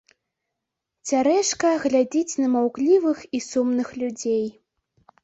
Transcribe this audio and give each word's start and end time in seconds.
Цярэшка 1.09 1.73
глядзіць 1.83 2.39
на 2.45 2.49
маўклівых 2.55 3.19
і 3.39 3.43
сумных 3.49 3.93
людзей. 4.05 4.45